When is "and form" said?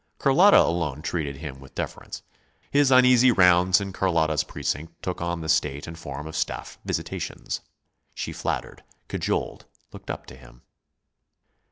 5.85-6.25